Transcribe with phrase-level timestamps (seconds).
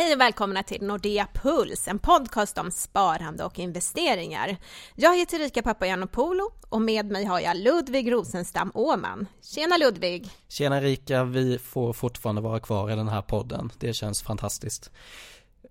[0.00, 4.56] Hej och välkomna till Nordea Puls, en podcast om sparande och investeringar.
[4.96, 9.26] Jag heter Rika Papagiannopoulou och med mig har jag Ludvig Rosenstam Åman.
[9.42, 10.30] Tjena Ludvig!
[10.48, 13.72] Tjena Rika, vi får fortfarande vara kvar i den här podden.
[13.78, 14.90] Det känns fantastiskt.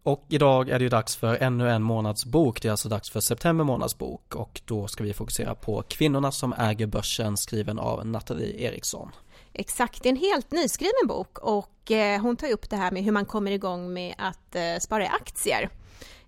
[0.03, 2.61] Och idag är det ju dags för ännu en månadsbok.
[2.61, 6.53] Det är alltså dags för september månadsbok och då ska vi fokusera på Kvinnorna som
[6.53, 9.11] äger börsen skriven av Nathalie Eriksson.
[9.53, 13.03] Exakt, det är en helt nyskriven bok och eh, hon tar upp det här med
[13.03, 15.69] hur man kommer igång med att eh, spara i aktier.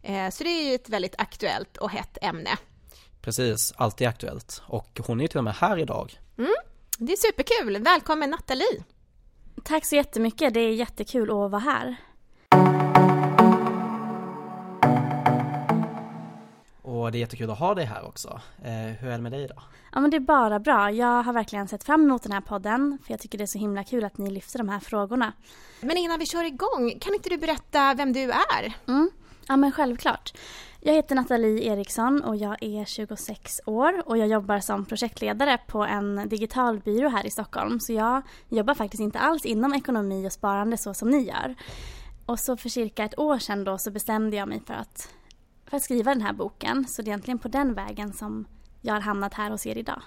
[0.02, 2.49] Eh, så det är ju ett väldigt aktuellt och hett ämne.
[3.22, 4.62] Precis, alltid aktuellt.
[4.66, 6.20] Och hon är till och med här idag.
[6.38, 6.54] Mm,
[6.98, 7.84] det är superkul!
[7.84, 8.84] Välkommen Nathalie!
[9.63, 11.96] Tack så jättemycket, det är jättekul att vara här.
[17.02, 18.41] Och det är jättekul att ha dig här också.
[18.64, 19.62] Eh, hur är det med dig då?
[19.91, 20.91] Ja men det är bara bra.
[20.91, 23.58] Jag har verkligen sett fram emot den här podden för jag tycker det är så
[23.58, 25.34] himla kul att ni lyfter de här frågorna.
[25.82, 28.74] Men innan vi kör igång, kan inte du berätta vem du är?
[28.88, 29.10] Mm.
[29.48, 30.34] Ja men självklart.
[30.80, 35.84] Jag heter Nathalie Eriksson och jag är 26 år och jag jobbar som projektledare på
[35.84, 37.79] en digital byrå här i Stockholm.
[37.79, 41.55] Så jag jobbar faktiskt inte alls inom ekonomi och sparande så som ni gör.
[42.26, 45.10] Och så för cirka ett år sedan då så bestämde jag mig för att
[45.72, 46.88] för att skriva den här boken.
[46.88, 48.46] Så det är egentligen på den vägen som
[48.82, 50.02] jag har hamnat här hos er idag.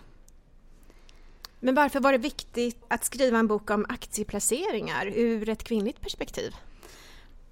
[1.60, 6.54] Men varför var det viktigt att skriva en bok om aktieplaceringar ur ett kvinnligt perspektiv?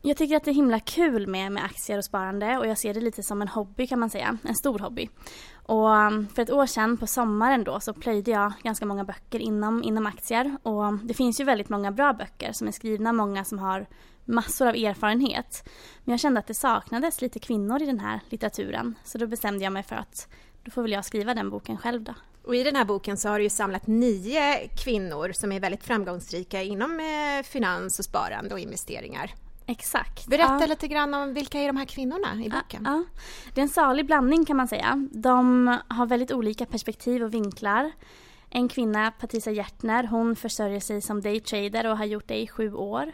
[0.03, 2.95] Jag tycker att det är himla kul med, med aktier och sparande och jag ser
[2.95, 5.09] det lite som en hobby kan man säga, en stor hobby.
[5.53, 9.39] Och um, för ett år sedan på sommaren då så plöjde jag ganska många böcker
[9.39, 13.45] inom, inom aktier och det finns ju väldigt många bra böcker som är skrivna, många
[13.45, 13.87] som har
[14.25, 15.69] massor av erfarenhet.
[16.05, 18.95] Men jag kände att det saknades lite kvinnor i den här litteraturen.
[19.05, 20.29] Så då bestämde jag mig för att
[20.65, 22.15] då får väl jag skriva den boken själv då.
[22.45, 25.85] Och i den här boken så har du ju samlat nio kvinnor som är väldigt
[25.85, 29.35] framgångsrika inom eh, finans och sparande och investeringar.
[29.67, 30.27] Exakt.
[30.27, 30.67] Berätta ja.
[30.67, 32.83] lite grann om vilka är de här kvinnorna i boken?
[32.85, 33.05] Ja, ja.
[33.55, 35.09] Det är en salig blandning kan man säga.
[35.11, 37.93] De har väldigt olika perspektiv och vinklar.
[38.51, 42.75] En kvinna, Patricia Hjärtner, hon försörjer sig som daytrader och har gjort det i sju
[42.75, 43.13] år.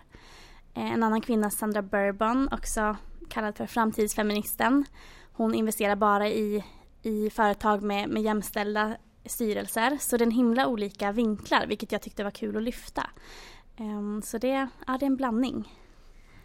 [0.78, 2.97] Eh, en annan kvinna, Sandra Bourbon, också
[3.28, 4.84] kallad för framtidsfeministen.
[5.33, 6.65] Hon investerar bara i,
[7.03, 9.97] i företag med, med jämställda styrelser.
[10.00, 13.11] Så det är en himla olika vinklar, vilket jag tyckte var kul att lyfta.
[13.77, 15.75] Ehm, så det, ja, det är en blandning.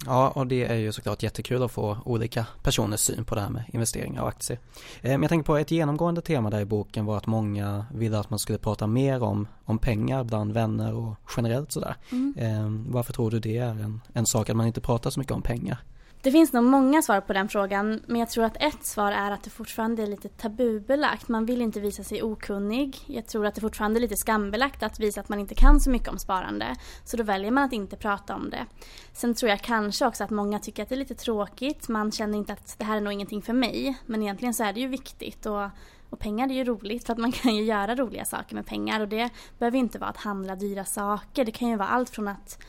[0.05, 3.49] Ja, och det är ju såklart jättekul att få olika personers syn på det här
[3.49, 4.59] med investeringar och aktier.
[5.01, 8.19] Eh, men jag tänker på ett genomgående tema där i boken var att många ville
[8.19, 11.95] att man skulle prata mer om, om pengar bland vänner och generellt sådär.
[12.11, 12.33] Mm.
[12.37, 15.33] Eh, varför tror du det är en, en sak att man inte pratar så mycket
[15.33, 15.83] om pengar?
[16.23, 19.31] Det finns nog många svar på den frågan men jag tror att ett svar är
[19.31, 21.27] att det fortfarande är lite tabubelagt.
[21.27, 22.97] Man vill inte visa sig okunnig.
[23.07, 25.89] Jag tror att det fortfarande är lite skambelagt att visa att man inte kan så
[25.89, 26.75] mycket om sparande.
[27.05, 28.65] Så då väljer man att inte prata om det.
[29.13, 31.87] Sen tror jag kanske också att många tycker att det är lite tråkigt.
[31.87, 33.97] Man känner inte att det här är nog ingenting för mig.
[34.05, 35.45] Men egentligen så är det ju viktigt.
[35.45, 35.69] Och
[36.13, 38.99] och pengar är ju roligt för att man kan ju göra roliga saker med pengar
[38.99, 39.29] och det
[39.59, 41.45] behöver inte vara att handla dyra saker.
[41.45, 42.63] Det kan ju vara allt från att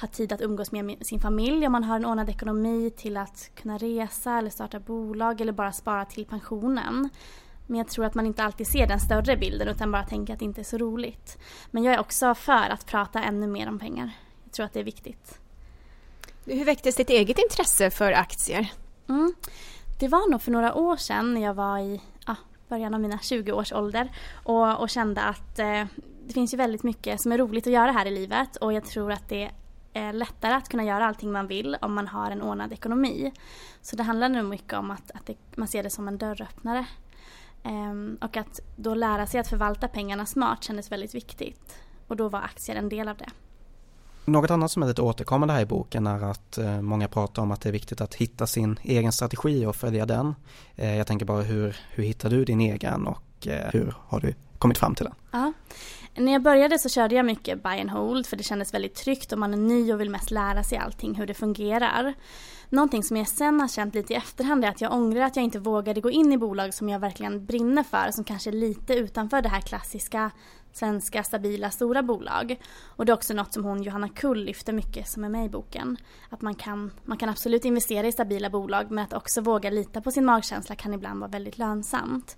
[0.00, 3.50] ha tid att umgås med sin familj om man har en ordnad ekonomi till att
[3.54, 7.08] kunna resa eller starta bolag eller bara spara till pensionen.
[7.66, 10.38] Men jag tror att man inte alltid ser den större bilden utan bara tänker att
[10.38, 11.38] det inte är så roligt.
[11.70, 14.10] Men jag är också för att prata ännu mer om pengar.
[14.44, 15.38] Jag tror att det är viktigt.
[16.44, 18.72] Hur väcktes ditt eget intresse för aktier?
[19.08, 19.34] Mm.
[19.98, 22.36] Det var nog för några år sedan när jag var i ja,
[22.68, 24.10] början av mina 20 års ålder
[24.44, 25.84] och, och kände att eh,
[26.26, 28.84] det finns ju väldigt mycket som är roligt att göra här i livet och jag
[28.84, 29.50] tror att det
[29.96, 33.32] är lättare att kunna göra allting man vill om man har en ordnad ekonomi.
[33.82, 36.86] Så det handlar nog mycket om att, att det, man ser det som en dörröppnare.
[37.62, 41.78] Ehm, och att då lära sig att förvalta pengarna smart kändes väldigt viktigt.
[42.06, 43.28] Och då var aktier en del av det.
[44.24, 47.50] Något annat som är lite återkommande här i boken är att eh, många pratar om
[47.50, 50.34] att det är viktigt att hitta sin egen strategi och följa den.
[50.76, 54.34] Eh, jag tänker bara hur, hur hittar du din egen och eh, hur har du
[54.58, 55.14] kommit fram till den?
[55.30, 55.52] Ja.
[56.18, 59.32] När jag började så körde jag mycket buy and hold för det kändes väldigt tryggt
[59.32, 62.14] och man är ny och vill mest lära sig allting hur det fungerar.
[62.68, 65.44] Någonting som jag sen har känt lite i efterhand är att jag ångrar att jag
[65.44, 68.94] inte vågade gå in i bolag som jag verkligen brinner för som kanske är lite
[68.94, 70.30] utanför det här klassiska
[70.72, 72.60] svenska stabila stora bolag.
[72.84, 75.48] Och det är också något som hon Johanna Kull lyfter mycket som är med i
[75.48, 75.96] boken.
[76.30, 80.00] Att man kan, man kan absolut investera i stabila bolag men att också våga lita
[80.00, 82.36] på sin magkänsla kan ibland vara väldigt lönsamt.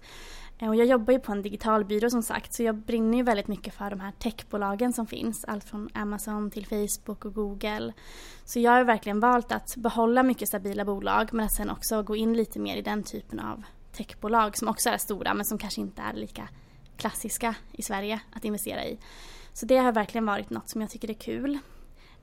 [0.59, 3.25] Eh, och jag jobbar ju på en digital byrå som sagt så jag brinner ju
[3.25, 5.45] väldigt mycket för de här techbolagen som finns.
[5.45, 7.93] Allt från Amazon till Facebook och Google.
[8.45, 12.17] Så jag har verkligen valt att behålla mycket stabila bolag men att sen också gå
[12.17, 13.63] in lite mer i den typen av
[13.93, 16.49] techbolag som också är stora men som kanske inte är lika
[16.97, 18.99] klassiska i Sverige att investera i.
[19.53, 21.59] Så det har verkligen varit något som jag tycker är kul.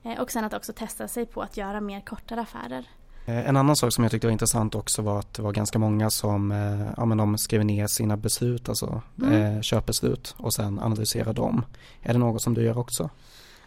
[0.02, 2.88] Eh, och sen att också testa sig på att göra mer kortare affärer.
[3.26, 5.78] Eh, en annan sak som jag tyckte var intressant också var att det var ganska
[5.78, 9.32] många som eh, ja, men de skrev ner sina beslut, alltså mm.
[9.32, 11.64] eh, köpbeslut och sen analyserade dem.
[12.02, 13.10] Är det något som du gör också?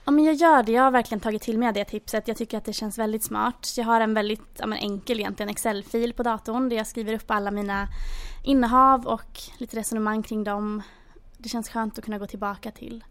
[0.05, 0.71] Ja, men jag gör det.
[0.71, 2.27] Jag har verkligen tagit till mig det tipset.
[2.27, 3.73] Jag tycker att det känns väldigt smart.
[3.77, 7.31] Jag har en väldigt ja, men enkel egentligen Excel-fil på datorn där jag skriver upp
[7.31, 7.87] alla mina
[8.43, 10.81] innehav och lite resonemang kring dem.
[11.37, 13.03] Det känns skönt att kunna gå tillbaka till.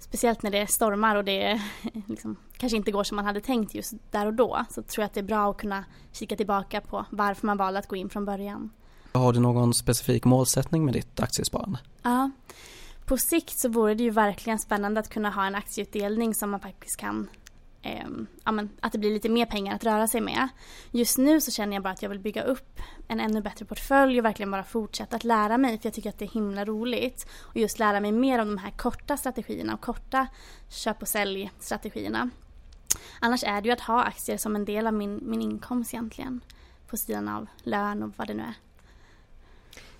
[0.00, 1.60] Speciellt när det stormar och det
[2.06, 4.64] liksom, kanske inte går som man hade tänkt just där och då.
[4.70, 7.78] Så tror jag att det är bra att kunna kika tillbaka på varför man valde
[7.78, 8.70] att gå in från början.
[9.12, 11.78] Har du någon specifik målsättning med ditt aktiesparande?
[12.02, 12.30] Ja,
[13.04, 16.60] på sikt så vore det ju verkligen spännande att kunna ha en aktieutdelning som man
[16.60, 17.28] faktiskt kan
[17.82, 18.06] eh,
[18.80, 20.48] att det blir lite mer pengar att röra sig med.
[20.90, 24.18] Just nu så känner jag bara att jag vill bygga upp en ännu bättre portfölj
[24.18, 27.26] och verkligen bara fortsätta att lära mig för jag tycker att det är himla roligt.
[27.40, 30.26] Och just lära mig mer om de här korta strategierna och korta
[30.68, 32.30] köp och sälj-strategierna.
[33.20, 36.40] Annars är det ju att ha aktier som en del av min, min inkomst egentligen.
[36.86, 38.54] På sidan av lön och vad det nu är.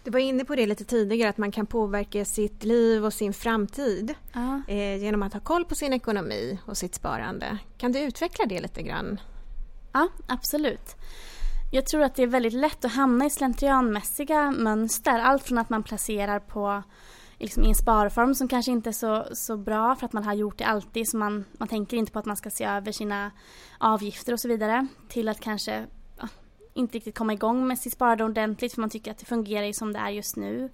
[0.04, 3.32] Du var inne på det lite tidigare att man kan påverka sitt liv och sin
[3.32, 4.62] framtid ja.
[4.68, 7.58] eh, genom att ha koll på sin ekonomi och sitt sparande.
[7.78, 9.20] Kan du utveckla det lite grann?
[9.92, 10.96] Ja, absolut.
[11.72, 15.18] Jag tror att det är väldigt lätt att hamna i slentrianmässiga mönster.
[15.18, 16.82] Allt från att man placerar på
[17.38, 20.34] liksom i en sparform som kanske inte är så, så bra för att man har
[20.34, 23.30] gjort det alltid så man, man tänker inte på att man ska se över sina
[23.78, 25.86] avgifter och så vidare till att kanske
[26.74, 29.92] inte riktigt komma igång med sitt sparande ordentligt för man tycker att det fungerar som
[29.92, 30.70] det är just nu.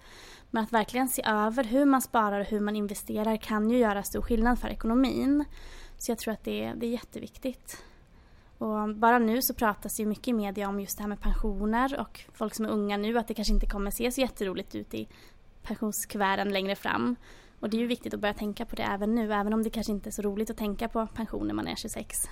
[0.51, 4.03] Men att verkligen se över hur man sparar och hur man investerar kan ju göra
[4.03, 5.45] stor skillnad för ekonomin.
[5.99, 7.85] Så jag tror att det är, det är jätteviktigt.
[8.59, 12.01] Och bara nu så pratas det mycket i media om just det här med pensioner
[12.01, 14.95] och folk som är unga nu att det kanske inte kommer se så jätteroligt ut
[14.95, 15.09] i
[15.63, 17.17] pensionskuverten längre fram.
[17.61, 19.71] Och det är ju viktigt att börja tänka på det även nu, även om det
[19.71, 22.29] kanske inte är så roligt att tänka på pension när man är 26.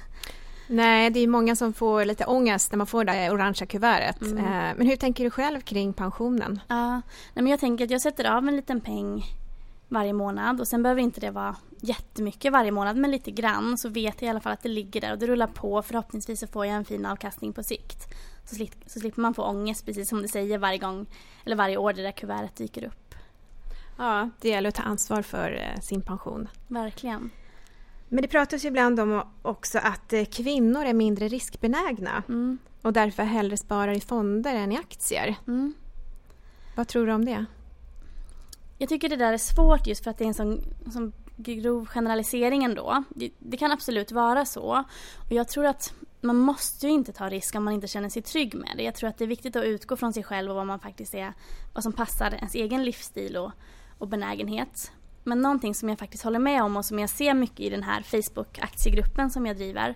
[0.67, 4.23] Nej, det är många som får lite ångest när man får det orangea kuvertet.
[4.23, 4.39] Mm.
[4.39, 6.61] Eh, men hur tänker du själv kring pensionen?
[6.69, 7.03] Ja, nej,
[7.43, 9.25] men jag tänker att jag sätter av en liten peng
[9.89, 13.89] varje månad och sen behöver inte det vara jättemycket varje månad men lite grann så
[13.89, 16.47] vet jag i alla fall att det ligger där och det rullar på förhoppningsvis så
[16.47, 17.99] får jag en fin avkastning på sikt.
[18.45, 21.07] Så, sli så slipper man få ångest precis som du säger varje gång
[21.45, 23.15] eller varje år det där kuvertet dyker upp.
[23.99, 26.49] Ja, det gäller att ta ansvar för eh, sin pension.
[26.69, 27.31] Verkligen.
[28.09, 32.59] Men det pratas ju ibland om också att eh, kvinnor är mindre riskbenägna mm.
[32.83, 35.35] och därför hellre sparar i fonder än i aktier.
[35.47, 35.75] Mm.
[36.75, 37.45] Vad tror du om det?
[38.79, 40.61] Jag tycker det där är svårt just för att det är en sån,
[40.93, 43.05] sån grov generalisering ändå.
[43.09, 44.85] Det, det kan absolut vara så.
[45.29, 48.23] Och jag tror att man måste ju inte ta risk om man inte känner sig
[48.23, 48.83] trygg med det.
[48.83, 51.15] Jag tror att det är viktigt att utgå från sig själv och vad man faktiskt
[51.15, 51.33] är,
[51.75, 53.53] vad som passar ens egen livsstil och,
[53.99, 54.93] och benägenhet.
[55.25, 57.83] Men någonting som jag faktiskt håller med om och som jag ser mycket i den
[57.83, 59.95] här Facebook-aktiegruppen som jag driver,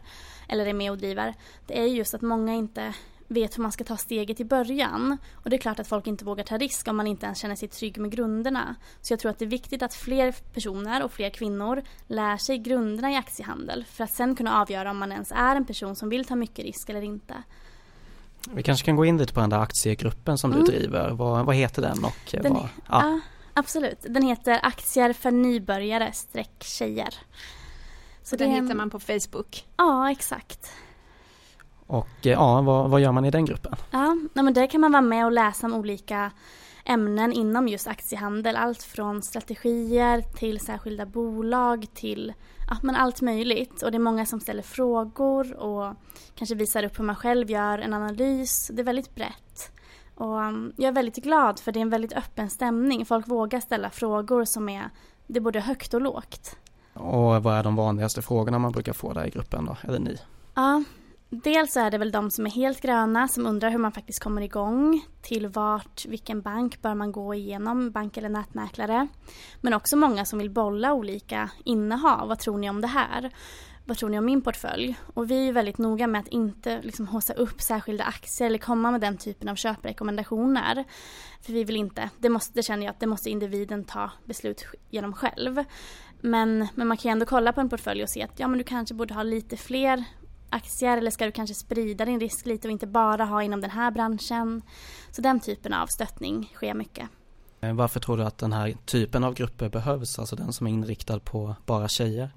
[0.49, 1.35] eller är med och driver,
[1.67, 2.95] det är just att många inte
[3.29, 5.19] vet hur man ska ta steget i början.
[5.33, 7.57] Och det är klart att folk inte vågar ta risk om man inte ens känner
[7.57, 8.75] sig trygg med grunderna.
[9.01, 12.59] Så jag tror att det är viktigt att fler personer och fler kvinnor lär sig
[12.59, 16.09] grunderna i aktiehandel för att sen kunna avgöra om man ens är en person som
[16.09, 17.35] vill ta mycket risk eller inte.
[18.53, 20.65] Vi kanske kan gå in lite på den där aktiegruppen som mm.
[20.65, 21.11] du driver.
[21.11, 23.21] Vad, vad heter den och den, vad, ja.
[23.59, 23.99] Absolut.
[24.01, 27.15] Den heter Aktier för nybörjare streck tjejer.
[28.23, 29.67] Så den hittar man på Facebook?
[29.77, 30.73] Ja, exakt.
[31.87, 33.75] Och eh, ja, vad, vad gör man i den gruppen?
[33.91, 36.31] Ja, men där kan man vara med och läsa om olika
[36.85, 38.57] ämnen inom just aktiehandel.
[38.57, 42.35] Allt från strategier till särskilda bolag till
[42.69, 43.83] ja, men allt möjligt.
[43.83, 45.95] Och det är många som ställer frågor och
[46.35, 48.71] kanske visar upp hur man själv gör en analys.
[48.73, 49.78] Det är väldigt brett.
[50.19, 53.07] Och um, jag är väldigt glad för det är en väldigt öppen stämning.
[53.07, 54.91] Folk vågar ställa frågor som är,
[55.27, 56.57] det är både högt och lågt.
[56.95, 60.17] Och vad är de vanligaste frågorna man brukar få där i gruppen då, eller ni?
[60.55, 60.85] Ja,
[61.31, 64.43] dels är det väl de som är helt gröna som undrar hur man faktiskt kommer
[64.43, 65.05] igång.
[65.23, 69.09] Till vart, vilken bank bör man gå igenom, bank eller nätmäklare.
[69.61, 72.29] Men också många som vill bolla olika innehav.
[72.29, 73.31] Vad tror ni om det här?
[73.89, 74.97] Vad tror ni om min portfölj?
[75.15, 78.91] Och vi är väldigt noga med att inte liksom håsa upp särskilda aktier eller komma
[78.91, 80.85] med den typen av köprekommendationer.
[81.41, 84.65] För vi vill inte, det, måste, det känner jag att det måste individen ta beslut
[84.91, 85.65] genom själv.
[86.21, 88.59] Men, men man kan ju ändå kolla på en portfölj och se att ja, men
[88.59, 90.05] du kanske borde ha lite fler
[90.51, 93.71] aktier eller ska du kanske sprida din risk lite och inte bara ha inom den
[93.71, 94.63] här branschen.
[95.11, 97.09] Så den typen av stöttning sker mycket.
[97.61, 100.71] Eh, varför tror du att den här typen av grupper behövs, alltså den som är
[100.71, 102.31] inriktad på bara tjejer?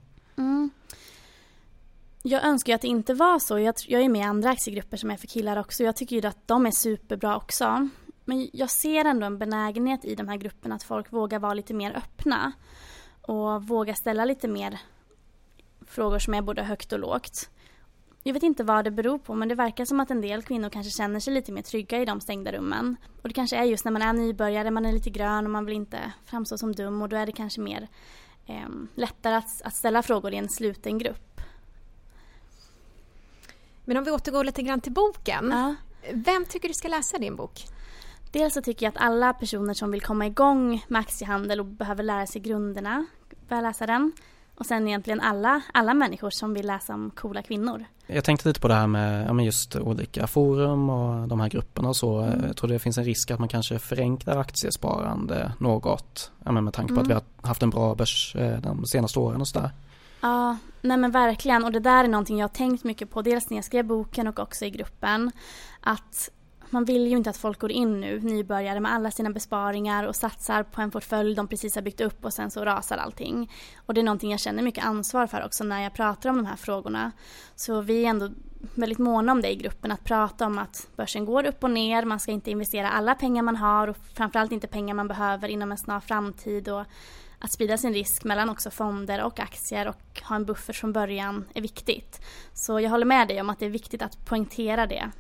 [2.24, 3.60] Jag önskar att det inte var så.
[3.60, 5.84] Jag, jag är med i andra aktiegrupper som är för killar också.
[5.84, 7.90] Jag tycker ju att de är superbra också.
[8.26, 11.74] Men jag ser ändå en benägenhet i de här grupperna att folk vågar vara lite
[11.74, 12.52] mer öppna.
[13.22, 14.80] Och våga ställa lite mer
[15.88, 17.50] frågor som är både högt och lågt.
[18.24, 20.70] Jag vet inte vad det beror på men det verkar som att en del kvinnor
[20.70, 22.96] kanske känner sig lite mer trygga i de stängda rummen.
[23.22, 25.66] Och det kanske är just när man är nybörjare, man är lite grön och man
[25.66, 27.88] vill inte framstå som dum och då är det kanske mer
[28.46, 31.31] eh, lättare att, att ställa frågor i en sluten grupp.
[33.86, 35.50] Men om vi återgår lite grann till boken.
[35.52, 35.76] Ja.
[36.14, 37.66] Vem tycker du ska läsa din bok?
[38.32, 42.04] Dels så tycker jag att alla personer som vill komma igång med aktiehandel och behöver
[42.04, 43.06] lära sig grunderna
[43.48, 44.12] bör läsa den.
[44.56, 47.86] Och sen egentligen alla, alla människor som vill läsa om coola kvinnor.
[48.08, 51.50] Jag tänkte lite på det här med ja, men just olika forum och de här
[51.50, 52.20] grupperna och så.
[52.20, 52.48] Mm.
[52.48, 56.32] Jag tror det finns en risk att man kanske förenklar aktiesparande något.
[56.44, 57.04] Ja, men med tanke på mm.
[57.04, 59.72] att vi har haft en bra börs eh, de senaste åren och sådär.
[60.22, 61.64] Ja, nej men verkligen.
[61.64, 63.22] Och det där är någonting jag har tänkt mycket på.
[63.22, 65.32] Dels när jag skrev boken och också i gruppen.
[65.80, 66.30] Att
[66.70, 70.16] man vill ju inte att folk går in nu, nybörjare, med alla sina besparingar och
[70.16, 73.52] satsar på en portfölj de precis har byggt upp och sen så rasar allting.
[73.86, 76.46] Och det är någonting jag känner mycket ansvar för också när jag pratar om de
[76.46, 77.12] här frågorna.
[77.56, 78.30] Så vi är ändå
[78.76, 82.06] väldigt måna om det i gruppen, att prata om att börsen går upp och ner,
[82.06, 85.72] man ska inte investera alla pengar man har och framförallt inte pengar man behöver inom
[85.72, 86.86] en snar framtid och
[87.42, 91.46] att sprida sin risk mellan också fonder och aktier och ha en buffert från början
[91.54, 92.22] är viktigt.
[92.54, 95.12] Så jag håller med dig om att det är viktigt att poängtera det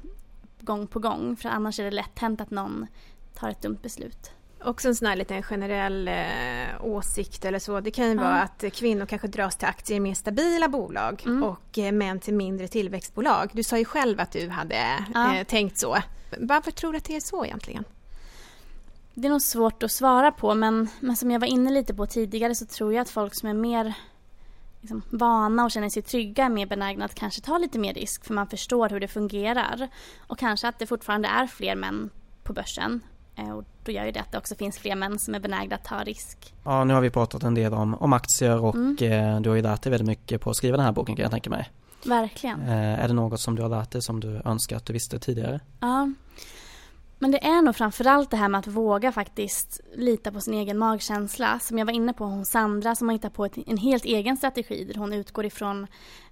[0.59, 2.87] gång på gång för annars är det lätt hänt att någon
[3.33, 4.31] tar ett dumt beslut.
[4.63, 7.79] Också en sån här liten generell eh, åsikt eller så.
[7.79, 8.21] Det kan ju ja.
[8.21, 11.43] vara att kvinnor kanske dras till aktier i mer stabila bolag mm.
[11.43, 13.49] och eh, män till mindre tillväxtbolag.
[13.53, 15.97] Du sa ju själv att du hade eh, tänkt så.
[16.39, 17.83] Varför tror du att det är så egentligen?
[19.21, 22.05] Det är nog svårt att svara på men, men som jag var inne lite på
[22.05, 23.93] tidigare så tror jag att folk som är mer
[24.81, 28.25] liksom, vana och känner sig trygga är mer benägna att kanske ta lite mer risk
[28.25, 29.87] för man förstår hur det fungerar.
[30.27, 32.09] Och kanske att det fortfarande är fler män
[32.43, 33.01] på börsen.
[33.35, 35.75] Eh, och då gör ju det att det också finns fler män som är benägna
[35.75, 36.53] att ta risk.
[36.63, 38.97] Ja, nu har vi pratat en del om, om aktier och mm.
[38.99, 41.23] eh, du har ju lärt dig väldigt mycket på att skriva den här boken kan
[41.23, 41.69] jag tänka mig.
[42.05, 42.61] Verkligen.
[42.61, 45.19] Eh, är det något som du har lärt dig som du önskar att du visste
[45.19, 45.59] tidigare?
[45.79, 46.11] Ja.
[47.21, 50.77] Men det är nog framförallt det här med att våga faktiskt lita på sin egen
[50.77, 51.59] magkänsla.
[51.59, 54.37] Som jag var inne på, hon Sandra som har hittat på ett, en helt egen
[54.37, 55.87] strategi där hon utgår ifrån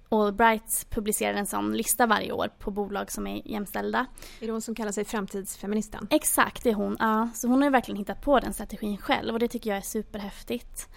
[0.08, 4.06] Allbright publicerar en sån lista varje år på bolag som är jämställda.
[4.40, 6.06] Är det hon som kallar sig framtidsfeministen?
[6.10, 6.96] Exakt, det är hon.
[6.98, 9.76] Ja, så hon har ju verkligen hittat på den strategin själv och det tycker jag
[9.76, 10.88] är superhäftigt.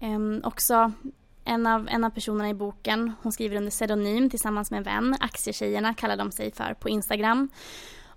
[0.00, 0.92] Um, också
[1.44, 5.16] en av, en av personerna i boken, hon skriver under pseudonym tillsammans med en vän.
[5.20, 7.48] Aktietjejerna kallar de sig för på Instagram.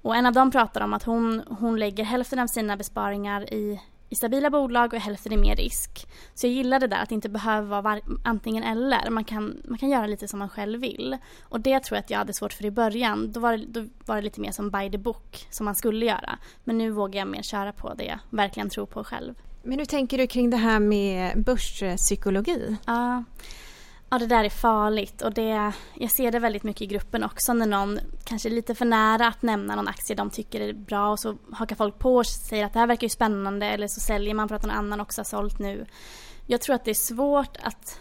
[0.03, 3.79] Och en av dem pratar om att hon, hon lägger hälften av sina besparingar i,
[4.09, 6.07] i stabila bolag och hälften i mer risk.
[6.33, 9.09] Så jag gillar det där att det inte behöver vara var, antingen eller.
[9.09, 11.17] Man kan, man kan göra lite som man själv vill.
[11.41, 13.31] Och det tror jag att jag hade svårt för i början.
[13.31, 16.05] Då var, det, då var det lite mer som by the book som man skulle
[16.05, 16.37] göra.
[16.63, 19.33] Men nu vågar jag mer köra på det jag verkligen tror på själv.
[19.63, 22.77] Men hur tänker du kring det här med börspsykologi?
[22.85, 23.23] Ja,
[24.13, 27.53] Ja, det där är farligt och det, jag ser det väldigt mycket i gruppen också
[27.53, 31.11] när någon kanske är lite för nära att nämna någon aktie de tycker är bra
[31.11, 33.99] och så hakar folk på och säger att det här verkar ju spännande eller så
[33.99, 35.85] säljer man för att någon annan också har sålt nu.
[36.47, 37.99] Jag tror att det är svårt att,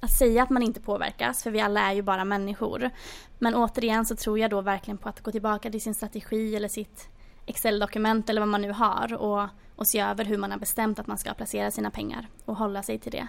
[0.00, 2.90] att säga att man inte påverkas för vi alla är ju bara människor.
[3.38, 6.68] Men återigen så tror jag då verkligen på att gå tillbaka till sin strategi eller
[6.68, 7.08] sitt
[7.46, 11.06] Excel-dokument eller vad man nu har och, och se över hur man har bestämt att
[11.06, 13.28] man ska placera sina pengar och hålla sig till det.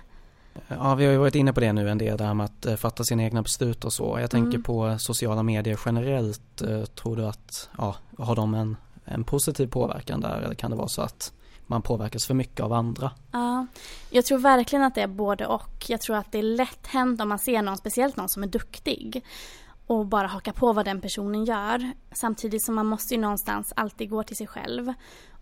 [0.67, 2.75] Ja, vi har ju varit inne på det nu en del där med att eh,
[2.75, 4.17] fatta sina egna beslut och så.
[4.19, 4.63] Jag tänker mm.
[4.63, 6.61] på sociala medier generellt.
[6.61, 10.77] Eh, tror du att, ja, har de en, en positiv påverkan där eller kan det
[10.77, 11.33] vara så att
[11.67, 13.11] man påverkas för mycket av andra?
[13.31, 13.67] Ja,
[14.09, 15.85] jag tror verkligen att det är både och.
[15.87, 18.47] Jag tror att det är lätt hänt om man ser någon, speciellt någon som är
[18.47, 19.23] duktig
[19.87, 21.91] och bara haka på vad den personen gör.
[22.11, 24.93] Samtidigt som man måste ju någonstans alltid gå till sig själv.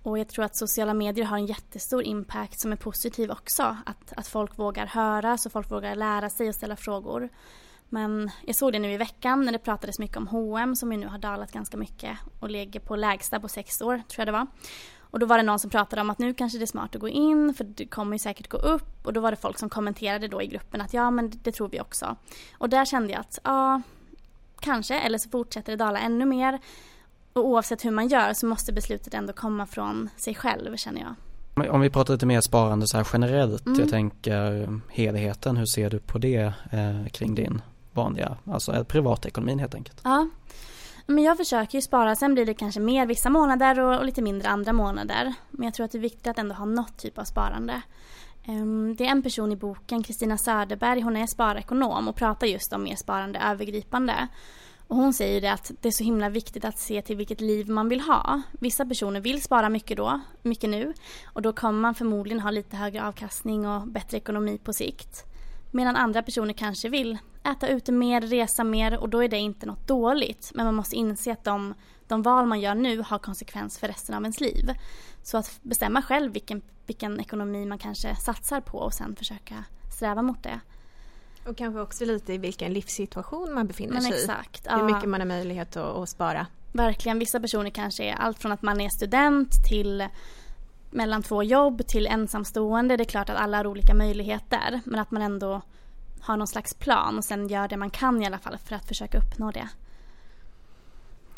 [0.04, 3.78] Och jag tror att sociala medier har en jättestor impact som är positiv också.
[3.86, 7.30] Att, att folk vågar höra, så folk vågar lära sig och ställa frågor.
[7.90, 10.98] Men jag såg det nu i veckan när det pratades mycket om H&M som ju
[10.98, 14.32] nu har dalat ganska mycket och ligger på lägsta på sex år, tror jag det
[14.32, 14.48] var.
[15.12, 17.02] Och då var det någon som pratade om att nu kanske det är smart att
[17.02, 19.06] gå in för det kommer ju säkert gå upp.
[19.06, 21.70] Och då var det folk som kommenterade då i gruppen att ja men det tror
[21.70, 22.16] vi också.
[22.58, 23.82] Och där kände jag att ja,
[24.60, 26.60] kanske, eller så fortsätter det dala ännu mer.
[27.34, 31.16] Och oavsett hur man gör så måste beslutet ändå komma från sig själv känner jag.
[31.74, 33.80] Om vi pratar lite mer sparande så här generellt, mm.
[33.80, 37.62] jag tänker helheten, hur ser du på det eh, kring din
[37.94, 40.02] vanliga, alltså privatekonomin helt enkelt?
[40.04, 40.28] Ja,
[41.06, 44.22] men jag försöker ju spara, sen blir det kanske mer vissa månader och, och lite
[44.22, 45.34] mindre andra månader.
[45.50, 47.82] Men jag tror att det är viktigt att ändå ha något typ av sparande.
[48.48, 52.74] Um, det är en person i boken, Kristina Söderberg, hon är sparekonom och pratar just
[52.74, 54.28] om mer sparande övergripande.
[54.90, 57.70] Och hon säger det att det är så himla viktigt att se till vilket liv
[57.70, 58.42] man vill ha.
[58.52, 60.94] Vissa personer vill spara mycket då, mycket nu
[61.26, 65.26] och då kommer man förmodligen ha lite högre avkastning och bättre ekonomi på sikt.
[65.72, 69.66] Medan andra personer kanske vill äta ute mer, resa mer och då är det inte
[69.66, 70.52] något dåligt.
[70.56, 71.74] Men man måste inse att de,
[72.08, 74.72] de val man gör nu har konsekvens för resten av ens liv.
[75.24, 79.64] Så att bestämma själv vilken, vilken ekonomi man kanske satsar på och sen försöka
[79.98, 80.60] sträva mot det.
[81.46, 84.70] Och kanske också lite i vilken livssituation man befinner Men sig exakt, i.
[84.70, 86.48] Hur mycket man har möjlighet att, att spara.
[86.72, 90.08] Verkligen, vissa personer kanske är allt från att man är student till
[90.92, 92.98] mellan två jobb till ensamstående.
[92.98, 95.62] Det är klart att alla har olika möjligheter men att man ändå
[96.22, 98.88] har någon slags plan och sen gör det man kan i alla fall för att
[98.88, 99.70] försöka uppnå det.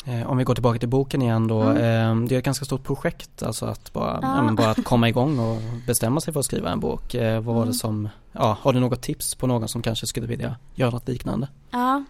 [0.04, 1.62] Eh, om vi går tillbaka till boken igen då.
[1.62, 1.76] Mm.
[2.22, 4.46] Eh, det är ett ganska stort projekt, alltså att bara, ja.
[4.46, 7.14] Ja, bara att komma igång och bestämma sig för att skriva en bok.
[7.14, 7.68] Eh, vad var mm.
[7.68, 11.08] det som, ja, har du något tips på någon som kanske skulle vilja göra något
[11.08, 11.48] liknande?
[11.70, 12.04] Ja,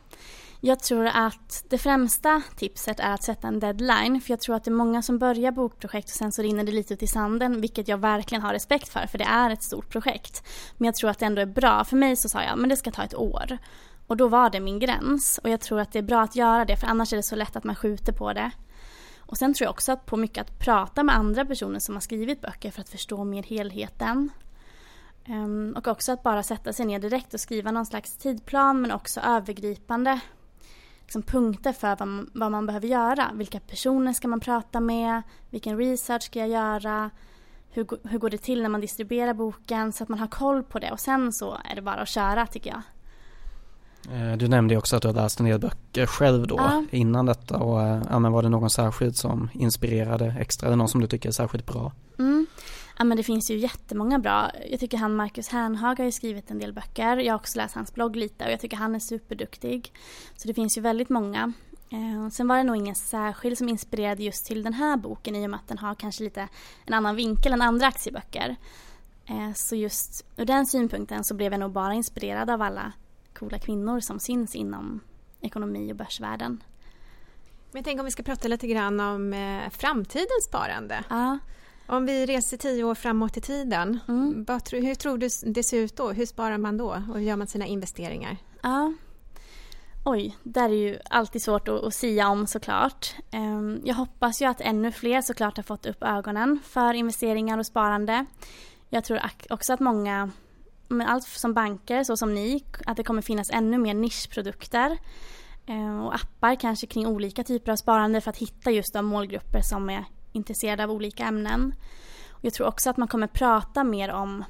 [0.64, 4.20] jag tror att det främsta tipset är att sätta en deadline.
[4.20, 6.72] För jag tror att det är många som börjar bokprojekt och sen så rinner det
[6.72, 7.60] lite ut i sanden.
[7.60, 10.42] Vilket jag verkligen har respekt för, för det är ett stort projekt.
[10.76, 11.84] Men jag tror att det ändå är bra.
[11.84, 13.58] För mig så sa jag, men det ska ta ett år.
[14.12, 15.40] Och då var det min gräns.
[15.42, 17.36] Och jag tror att det är bra att göra det, för annars är det så
[17.36, 18.50] lätt att man skjuter på det.
[19.18, 22.00] Och sen tror jag också att på mycket att prata med andra personer som har
[22.00, 24.30] skrivit böcker för att förstå mer helheten.
[25.28, 28.92] Um, och också att bara sätta sig ner direkt och skriva någon slags tidplan men
[28.92, 30.20] också övergripande
[31.00, 33.30] liksom punkter för vad man, vad man behöver göra.
[33.34, 35.22] Vilka personer ska man prata med?
[35.50, 37.10] Vilken research ska jag göra?
[37.70, 39.92] Hur, hur går det till när man distribuerar boken?
[39.92, 42.46] Så att man har koll på det och sen så är det bara att köra
[42.46, 42.82] tycker jag.
[44.10, 46.84] Eh, du nämnde också att du har läst en del böcker själv då ja.
[46.90, 50.88] innan detta och eh, ja, men var det någon särskild som inspirerade extra eller någon
[50.88, 51.92] som du tycker är särskilt bra?
[52.18, 52.46] Mm.
[52.98, 54.50] Ja men det finns ju jättemånga bra.
[54.70, 57.16] Jag tycker han Marcus Hernhag har ju skrivit en del böcker.
[57.16, 59.92] Jag har också läst hans blogg lite och jag tycker han är superduktig.
[60.36, 61.52] Så det finns ju väldigt många.
[61.90, 65.46] Eh, sen var det nog ingen särskild som inspirerade just till den här boken i
[65.46, 66.48] och med att den har kanske lite
[66.86, 68.56] en annan vinkel än andra aktieböcker.
[69.54, 72.92] Så just ur den synpunkten så blev jag nog bara inspirerad av alla
[73.34, 75.00] coola kvinnor som syns inom
[75.40, 76.62] ekonomi och börsvärlden.
[77.72, 81.04] Men tänk om vi ska prata lite grann om eh, framtidens sparande.
[81.10, 81.38] Ja.
[81.86, 84.46] Om vi reser tio år framåt i tiden, mm.
[84.72, 86.10] hur tror du det ser ut då?
[86.10, 88.36] Hur sparar man då och hur gör man sina investeringar?
[88.62, 88.92] Ja.
[90.04, 93.14] Oj, det är ju alltid svårt att, att sia om såklart.
[93.30, 97.66] Ehm, jag hoppas ju att ännu fler såklart har fått upp ögonen för investeringar och
[97.66, 98.26] sparande.
[98.88, 100.30] Jag tror också att många,
[100.92, 104.98] med allt som banker så som ni, att det kommer finnas ännu mer nischprodukter
[105.66, 109.60] eh, och appar kanske kring olika typer av sparande för att hitta just de målgrupper
[109.60, 111.74] som är intresserade av olika ämnen.
[112.40, 114.44] Jag tror också att man kommer prata mer om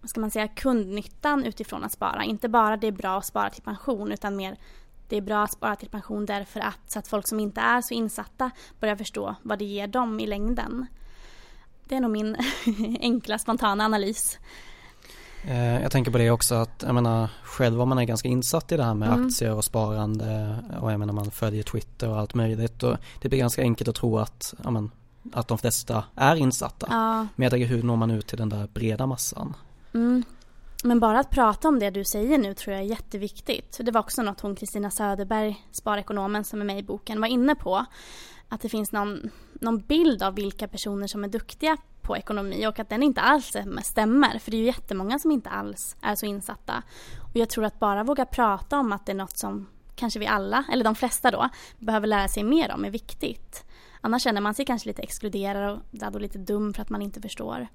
[0.00, 2.24] vad ska man säga, kundnyttan utifrån att spara.
[2.24, 4.56] Inte bara det är bra att spara till pension utan mer
[5.08, 7.80] det är bra att spara till pension därför att så att folk som inte är
[7.80, 10.86] så insatta börjar förstå vad det ger dem i längden.
[11.84, 12.36] Det är nog min
[13.00, 14.38] enkla spontana analys.
[15.44, 18.72] Eh, jag tänker på det också att jag menar själv om man är ganska insatt
[18.72, 19.26] i det här med mm.
[19.26, 23.38] aktier och sparande och jag menar man följer Twitter och allt möjligt och det blir
[23.38, 24.90] ganska enkelt att tro att ja, men,
[25.32, 26.86] att de flesta är insatta.
[26.90, 27.26] Ja.
[27.36, 29.54] Men jag tänker hur når man ut till den där breda massan?
[29.94, 30.24] Mm.
[30.84, 33.80] Men bara att prata om det du säger nu tror jag är jätteviktigt.
[33.80, 37.54] Det var också något hon Kristina Söderberg, sparekonomen som är med i boken, var inne
[37.54, 37.84] på.
[38.48, 42.78] Att det finns någon, någon bild av vilka personer som är duktiga på ekonomi och
[42.78, 44.38] att den inte alls stämmer.
[44.38, 46.82] För det är ju jättemånga som inte alls är så insatta.
[47.20, 50.26] Och jag tror att bara våga prata om att det är något som kanske vi
[50.26, 53.64] alla, eller de flesta då, behöver lära sig mer om är viktigt.
[54.00, 55.80] Annars känner man sig kanske lite exkluderad
[56.14, 57.68] och lite dum för att man inte förstår.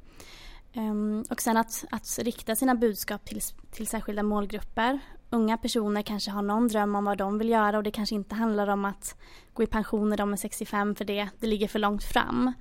[0.76, 5.00] Um, och sen att, att rikta sina budskap till, till särskilda målgrupper.
[5.30, 8.36] Unga personer kanske har någon dröm om vad de vill göra och det kanske inte
[8.36, 9.16] handlar om att
[9.54, 12.54] gå i pension när de är 65 för det, det ligger för långt fram.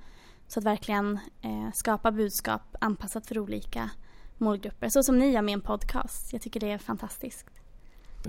[0.47, 3.89] Så att verkligen eh, skapa budskap anpassat för olika
[4.37, 4.89] målgrupper.
[4.89, 6.33] Så som ni gör med en podcast.
[6.33, 7.45] Jag tycker det är fantastiskt.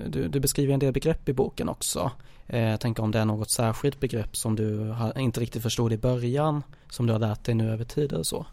[0.07, 2.11] Du, du beskriver en del begrepp i boken också.
[2.46, 5.92] Eh, jag tänker om det är något särskilt begrepp som du har, inte riktigt förstod
[5.92, 8.46] i början som du har lärt dig nu över tid eller så.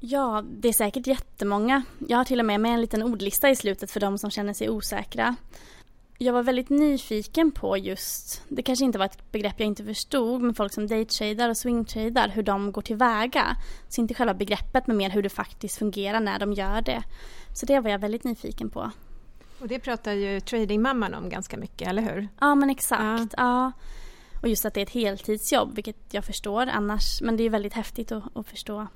[0.00, 1.82] Ja, det är säkert jättemånga.
[2.08, 4.52] Jag har till och med med en liten ordlista i slutet för de som känner
[4.52, 5.36] sig osäkra
[6.18, 10.42] jag var väldigt nyfiken på just, det kanske inte var ett begrepp jag inte förstod,
[10.42, 13.56] men folk som daytradar och swingtradar, hur de går tillväga.
[13.88, 17.02] Så inte själva begreppet, men mer hur det faktiskt fungerar när de gör det.
[17.54, 18.90] Så det var jag väldigt nyfiken på.
[19.60, 22.28] Och det pratar ju tradingmamman om ganska mycket, eller hur?
[22.40, 23.32] Ja, men exakt.
[23.36, 23.44] Ja.
[23.44, 23.72] ja.
[24.42, 27.22] Och just att det är ett heltidsjobb, vilket jag förstår annars.
[27.22, 28.86] Men det är väldigt häftigt att, att förstå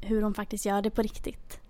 [0.00, 1.60] hur de faktiskt gör det på riktigt.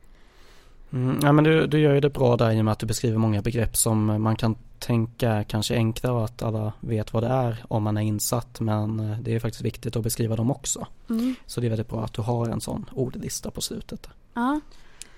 [0.93, 2.87] Mm, ja men du, du gör ju det bra där i och med att du
[2.87, 7.65] beskriver många begrepp som man kan tänka kanske enklare att alla vet vad det är
[7.69, 10.87] om man är insatt men eh, det är faktiskt viktigt att beskriva dem också.
[11.11, 11.35] Mm.
[11.47, 14.09] Så det är väldigt bra att du har en sån ordlista på slutet.
[14.35, 14.61] Ja.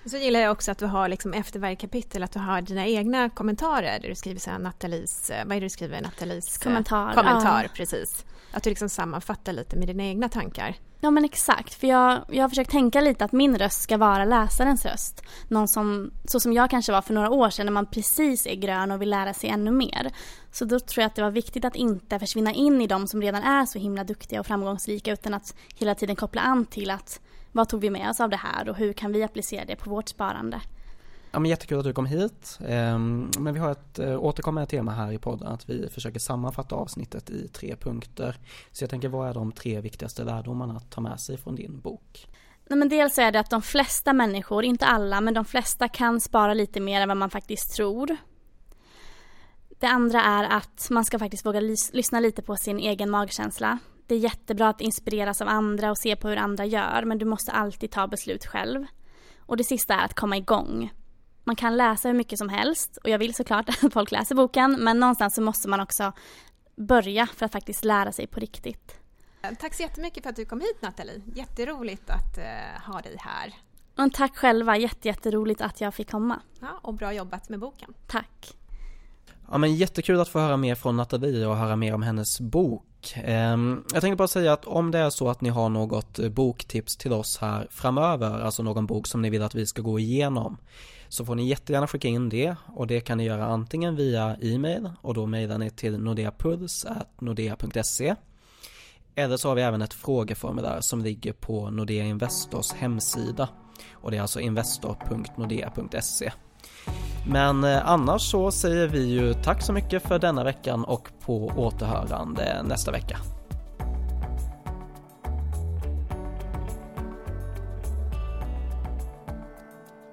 [0.05, 2.87] Så gillar jag också att du har liksom efter varje kapitel att du har dina
[2.87, 6.01] egna kommentarer där du skriver så här Nathalies, vad är det du skriver?
[6.01, 7.13] Nathalies kommentar.
[7.13, 7.69] kommentar ja.
[7.73, 8.25] precis.
[8.51, 10.75] Att du liksom sammanfattar lite med dina egna tankar.
[11.01, 14.25] Ja men exakt, för jag, jag har försökt tänka lite att min röst ska vara
[14.25, 15.23] läsarens röst.
[15.47, 18.55] Någon som, så som jag kanske var för några år sedan när man precis är
[18.55, 20.11] grön och vill lära sig ännu mer.
[20.51, 23.21] Så då tror jag att det var viktigt att inte försvinna in i de som
[23.21, 27.19] redan är så himla duktiga och framgångsrika utan att hela tiden koppla an till att
[27.51, 29.89] vad tog vi med oss av det här och hur kan vi applicera det på
[29.89, 30.61] vårt sparande.
[31.31, 32.59] Ja, men jättekul att du kom hit.
[32.67, 36.75] Ehm, men vi har ett eh, återkommande tema här i podden att vi försöker sammanfatta
[36.75, 38.35] avsnittet i tre punkter.
[38.71, 41.79] Så jag tänker, vad är de tre viktigaste lärdomarna att ta med sig från din
[41.79, 42.27] bok?
[42.69, 46.19] Nej, men dels är det att de flesta människor, inte alla, men de flesta kan
[46.19, 48.17] spara lite mer än vad man faktiskt tror.
[49.79, 53.79] Det andra är att man ska faktiskt våga lys lyssna lite på sin egen magkänsla.
[54.07, 57.25] Det är jättebra att inspireras av andra och se på hur andra gör, men du
[57.25, 58.85] måste alltid ta beslut själv.
[59.39, 60.91] Och det sista är att komma igång.
[61.49, 64.77] Man kan läsa hur mycket som helst och jag vill såklart att folk läser boken
[64.79, 66.13] men någonstans så måste man också
[66.75, 68.99] börja för att faktiskt lära sig på riktigt.
[69.59, 71.21] Tack så jättemycket för att du kom hit Nathalie.
[71.35, 73.53] Jätteroligt att uh, ha dig här.
[73.97, 76.41] Och tack själva, jätteroligt att jag fick komma.
[76.59, 77.93] Ja, och bra jobbat med boken.
[78.07, 78.53] Tack.
[79.51, 83.13] Ja men jättekul att få höra mer från Nathalie och höra mer om hennes bok.
[83.15, 86.97] Ehm, jag tänkte bara säga att om det är så att ni har något boktips
[86.97, 90.57] till oss här framöver, alltså någon bok som ni vill att vi ska gå igenom,
[91.09, 92.55] så får ni jättegärna skicka in det.
[92.67, 98.15] Och det kan ni göra antingen via e-mail och då mejlar ni till nordeapuls.nordea.se
[99.15, 103.49] eller så har vi även ett frågeformulär som ligger på Nordea Investors hemsida.
[103.91, 106.31] Och det är alltså investor.nordea.se
[107.27, 111.45] men eh, annars så säger vi ju tack så mycket för denna veckan och på
[111.45, 113.17] återhörande nästa vecka.